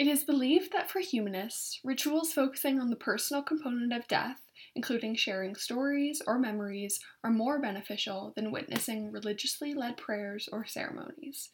It 0.00 0.06
is 0.06 0.24
believed 0.24 0.72
that 0.72 0.90
for 0.90 1.00
humanists, 1.00 1.78
rituals 1.84 2.32
focusing 2.32 2.80
on 2.80 2.88
the 2.88 2.96
personal 2.96 3.42
component 3.42 3.92
of 3.92 4.08
death, 4.08 4.40
including 4.74 5.14
sharing 5.14 5.54
stories 5.54 6.22
or 6.26 6.38
memories, 6.38 7.00
are 7.22 7.30
more 7.30 7.60
beneficial 7.60 8.32
than 8.34 8.50
witnessing 8.50 9.12
religiously 9.12 9.74
led 9.74 9.98
prayers 9.98 10.48
or 10.50 10.64
ceremonies. 10.64 11.50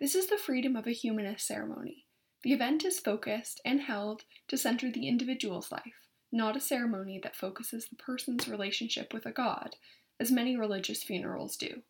This 0.00 0.16
is 0.16 0.26
the 0.26 0.36
freedom 0.36 0.74
of 0.74 0.88
a 0.88 0.92
humanist 0.92 1.46
ceremony. 1.46 2.06
The 2.42 2.52
event 2.52 2.84
is 2.84 2.98
focused 2.98 3.60
and 3.64 3.82
held 3.82 4.24
to 4.48 4.56
center 4.56 4.90
the 4.90 5.06
individual's 5.06 5.70
life, 5.70 6.08
not 6.32 6.56
a 6.56 6.60
ceremony 6.60 7.20
that 7.22 7.36
focuses 7.36 7.86
the 7.86 7.94
person's 7.94 8.48
relationship 8.48 9.14
with 9.14 9.26
a 9.26 9.30
god, 9.30 9.76
as 10.18 10.32
many 10.32 10.56
religious 10.56 11.04
funerals 11.04 11.56
do. 11.56 11.84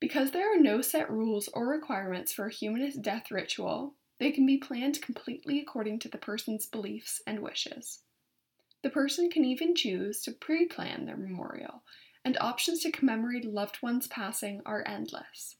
Because 0.00 0.32
there 0.32 0.52
are 0.52 0.60
no 0.60 0.80
set 0.80 1.08
rules 1.08 1.48
or 1.54 1.68
requirements 1.68 2.32
for 2.32 2.46
a 2.46 2.52
humanist 2.52 3.00
death 3.00 3.30
ritual, 3.30 3.94
they 4.24 4.30
can 4.30 4.46
be 4.46 4.56
planned 4.56 5.02
completely 5.02 5.60
according 5.60 5.98
to 5.98 6.08
the 6.08 6.16
person's 6.16 6.64
beliefs 6.64 7.20
and 7.26 7.40
wishes. 7.40 7.98
The 8.82 8.88
person 8.88 9.28
can 9.28 9.44
even 9.44 9.74
choose 9.74 10.22
to 10.22 10.32
pre 10.32 10.64
plan 10.64 11.04
their 11.04 11.18
memorial, 11.18 11.82
and 12.24 12.38
options 12.40 12.80
to 12.80 12.90
commemorate 12.90 13.44
loved 13.44 13.82
one's 13.82 14.06
passing 14.06 14.62
are 14.64 14.82
endless. 14.86 15.56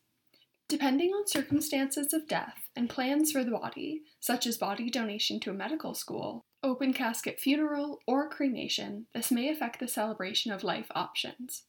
Depending 0.67 1.11
on 1.11 1.27
circumstances 1.27 2.15
of 2.15 2.27
death 2.27 2.71
and 2.75 2.89
plans 2.89 3.33
for 3.33 3.45
the 3.45 3.51
body, 3.51 4.01
such 4.19 4.47
as 4.47 4.57
body 4.57 4.89
donation 4.89 5.41
to 5.41 5.51
a 5.51 5.55
medical 5.55 5.93
school, 5.93 6.47
open 6.63 6.95
casket 6.95 7.39
funeral, 7.39 7.99
or 8.07 8.31
cremation, 8.31 9.09
this 9.15 9.31
may 9.31 9.51
affect 9.51 9.79
the 9.79 9.87
celebration 9.87 10.51
of 10.51 10.65
life 10.65 10.91
options. 10.95 11.65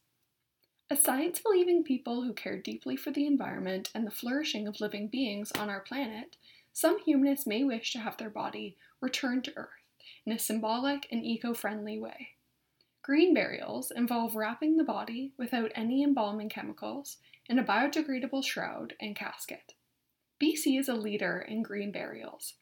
As 0.88 1.02
science 1.02 1.40
believing 1.40 1.84
people 1.84 2.22
who 2.22 2.32
care 2.32 2.58
deeply 2.58 2.96
for 2.96 3.10
the 3.10 3.26
environment 3.26 3.90
and 3.94 4.06
the 4.06 4.10
flourishing 4.10 4.66
of 4.66 4.80
living 4.80 5.08
beings 5.08 5.52
on 5.52 5.68
our 5.68 5.80
planet, 5.80 6.36
some 6.76 6.98
humanists 6.98 7.46
may 7.46 7.64
wish 7.64 7.90
to 7.90 7.98
have 7.98 8.18
their 8.18 8.28
body 8.28 8.76
returned 9.00 9.42
to 9.42 9.56
Earth 9.56 9.70
in 10.26 10.32
a 10.32 10.38
symbolic 10.38 11.06
and 11.10 11.24
eco 11.24 11.54
friendly 11.54 11.98
way. 11.98 12.32
Green 13.02 13.32
burials 13.32 13.90
involve 13.90 14.36
wrapping 14.36 14.76
the 14.76 14.84
body 14.84 15.32
without 15.38 15.72
any 15.74 16.02
embalming 16.02 16.50
chemicals 16.50 17.16
in 17.48 17.58
a 17.58 17.64
biodegradable 17.64 18.44
shroud 18.44 18.92
and 19.00 19.16
casket. 19.16 19.72
BC 20.38 20.78
is 20.78 20.90
a 20.90 20.94
leader 20.94 21.38
in 21.48 21.62
green 21.62 21.90
burials. 21.90 22.56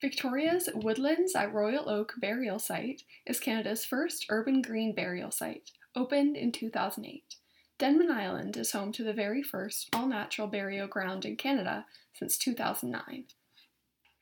Victoria's 0.00 0.70
Woodlands 0.74 1.34
at 1.34 1.52
Royal 1.52 1.90
Oak 1.90 2.14
Burial 2.22 2.58
Site 2.58 3.02
is 3.26 3.38
Canada's 3.38 3.84
first 3.84 4.24
urban 4.30 4.62
green 4.62 4.94
burial 4.94 5.30
site, 5.30 5.72
opened 5.94 6.38
in 6.38 6.52
2008. 6.52 7.36
Denman 7.80 8.10
Island 8.10 8.58
is 8.58 8.72
home 8.72 8.92
to 8.92 9.02
the 9.02 9.14
very 9.14 9.42
first 9.42 9.88
all 9.94 10.06
natural 10.06 10.46
burial 10.46 10.86
ground 10.86 11.24
in 11.24 11.36
Canada 11.36 11.86
since 12.12 12.36
2009. 12.36 13.24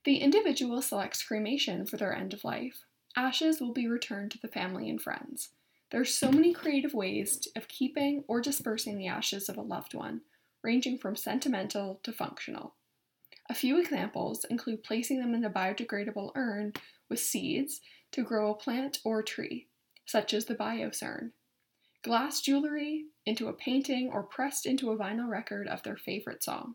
The 0.05 0.19
individual 0.19 0.81
selects 0.81 1.25
cremation 1.25 1.85
for 1.85 1.97
their 1.97 2.15
end 2.15 2.33
of 2.33 2.45
life. 2.45 2.85
Ashes 3.17 3.61
will 3.61 3.73
be 3.73 3.89
returned 3.89 4.31
to 4.31 4.39
the 4.39 4.47
family 4.47 4.89
and 4.89 5.03
friends. 5.03 5.49
There 5.91 6.01
are 6.01 6.05
so 6.05 6.31
many 6.31 6.53
creative 6.53 6.95
ways 6.95 7.49
of 7.57 7.67
keeping 7.67 8.23
or 8.29 8.41
dispersing 8.41 8.97
the 8.97 9.09
ashes 9.09 9.49
of 9.49 9.57
a 9.57 9.63
loved 9.63 9.93
one, 9.93 10.21
ranging 10.63 10.97
from 10.97 11.17
sentimental 11.17 11.99
to 12.05 12.13
functional. 12.13 12.75
A 13.51 13.55
few 13.55 13.81
examples 13.81 14.45
include 14.45 14.85
placing 14.85 15.19
them 15.19 15.35
in 15.35 15.45
a 15.45 15.51
biodegradable 15.51 16.31
urn 16.37 16.75
with 17.09 17.19
seeds 17.19 17.81
to 18.13 18.23
grow 18.23 18.53
a 18.53 18.55
plant 18.55 19.01
or 19.03 19.21
tree, 19.21 19.67
such 20.07 20.33
as 20.33 20.45
the 20.45 20.55
Bios 20.55 21.03
Urn, 21.03 21.33
glass 22.03 22.41
jewelry 22.41 23.05
into 23.27 23.49
a 23.49 23.53
painting, 23.53 24.11
or 24.13 24.23
pressed 24.23 24.67
into 24.67 24.91
a 24.91 24.97
vinyl 24.97 25.29
record 25.29 25.69
of 25.69 25.83
their 25.83 25.97
favorite 25.97 26.43
song. 26.43 26.75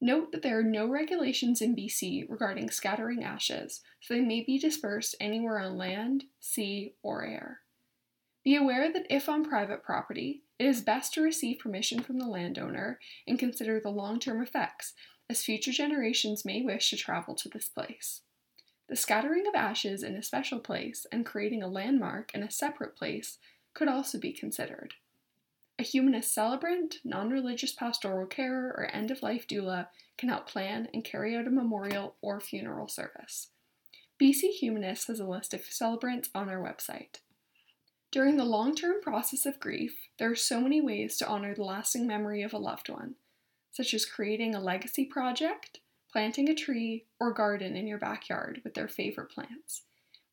Note 0.00 0.30
that 0.30 0.42
there 0.42 0.58
are 0.58 0.64
no 0.64 0.86
regulations 0.86 1.60
in 1.60 1.74
BC 1.74 2.24
regarding 2.28 2.70
scattering 2.70 3.24
ashes, 3.24 3.80
so 4.00 4.14
they 4.14 4.20
may 4.20 4.42
be 4.42 4.58
dispersed 4.58 5.16
anywhere 5.18 5.58
on 5.58 5.76
land, 5.76 6.24
sea, 6.38 6.94
or 7.02 7.24
air. 7.24 7.60
Be 8.44 8.54
aware 8.54 8.92
that 8.92 9.06
if 9.10 9.28
on 9.28 9.44
private 9.44 9.82
property, 9.82 10.44
it 10.58 10.66
is 10.66 10.80
best 10.80 11.12
to 11.14 11.22
receive 11.22 11.58
permission 11.58 12.00
from 12.00 12.18
the 12.18 12.28
landowner 12.28 13.00
and 13.26 13.38
consider 13.38 13.80
the 13.80 13.90
long 13.90 14.20
term 14.20 14.40
effects, 14.40 14.94
as 15.28 15.42
future 15.42 15.72
generations 15.72 16.44
may 16.44 16.62
wish 16.62 16.90
to 16.90 16.96
travel 16.96 17.34
to 17.34 17.48
this 17.48 17.68
place. 17.68 18.22
The 18.88 18.96
scattering 18.96 19.46
of 19.46 19.54
ashes 19.54 20.02
in 20.02 20.14
a 20.14 20.22
special 20.22 20.60
place 20.60 21.06
and 21.12 21.26
creating 21.26 21.62
a 21.62 21.68
landmark 21.68 22.32
in 22.34 22.42
a 22.42 22.50
separate 22.50 22.96
place 22.96 23.38
could 23.74 23.88
also 23.88 24.18
be 24.18 24.32
considered. 24.32 24.94
A 25.78 25.84
humanist 25.84 26.34
celebrant, 26.34 26.96
non 27.04 27.30
religious 27.30 27.72
pastoral 27.72 28.26
carer, 28.26 28.74
or 28.76 28.90
end 28.92 29.10
of 29.10 29.22
life 29.22 29.46
doula 29.46 29.88
can 30.16 30.28
help 30.28 30.48
plan 30.48 30.88
and 30.92 31.04
carry 31.04 31.36
out 31.36 31.46
a 31.46 31.50
memorial 31.50 32.16
or 32.20 32.40
funeral 32.40 32.88
service. 32.88 33.48
BC 34.20 34.50
Humanist 34.58 35.06
has 35.06 35.20
a 35.20 35.24
list 35.24 35.54
of 35.54 35.64
celebrants 35.64 36.28
on 36.34 36.48
our 36.48 36.60
website. 36.60 37.20
During 38.10 38.36
the 38.36 38.44
long 38.44 38.74
term 38.74 39.00
process 39.00 39.46
of 39.46 39.60
grief, 39.60 40.08
there 40.18 40.30
are 40.30 40.36
so 40.36 40.60
many 40.60 40.80
ways 40.80 41.16
to 41.18 41.28
honor 41.28 41.54
the 41.54 41.62
lasting 41.62 42.06
memory 42.06 42.42
of 42.42 42.52
a 42.52 42.58
loved 42.58 42.88
one, 42.88 43.14
such 43.70 43.94
as 43.94 44.04
creating 44.04 44.56
a 44.56 44.60
legacy 44.60 45.04
project, 45.04 45.78
planting 46.10 46.48
a 46.48 46.54
tree 46.54 47.04
or 47.20 47.32
garden 47.32 47.76
in 47.76 47.86
your 47.86 47.98
backyard 47.98 48.60
with 48.64 48.74
their 48.74 48.88
favorite 48.88 49.30
plants, 49.30 49.82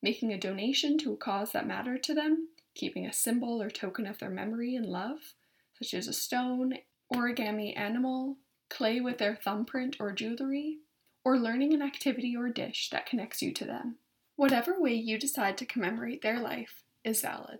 making 0.02 0.32
a 0.32 0.38
donation 0.38 0.98
to 0.98 1.12
a 1.12 1.16
cause 1.16 1.52
that 1.52 1.68
mattered 1.68 2.02
to 2.02 2.14
them, 2.14 2.48
keeping 2.76 3.06
a 3.06 3.12
symbol 3.12 3.60
or 3.60 3.70
token 3.70 4.06
of 4.06 4.18
their 4.18 4.30
memory 4.30 4.76
and 4.76 4.86
love, 4.86 5.34
such 5.78 5.94
as 5.94 6.06
a 6.06 6.12
stone, 6.12 6.74
origami 7.12 7.76
animal, 7.76 8.36
clay 8.68 9.00
with 9.00 9.18
their 9.18 9.36
thumbprint 9.36 9.96
or 9.98 10.12
jewelry, 10.12 10.78
or 11.24 11.38
learning 11.38 11.74
an 11.74 11.82
activity 11.82 12.36
or 12.36 12.48
dish 12.48 12.90
that 12.90 13.06
connects 13.06 13.42
you 13.42 13.52
to 13.52 13.64
them. 13.64 13.96
Whatever 14.36 14.80
way 14.80 14.94
you 14.94 15.18
decide 15.18 15.58
to 15.58 15.66
commemorate 15.66 16.22
their 16.22 16.38
life 16.38 16.82
is 17.04 17.22
valid. 17.22 17.54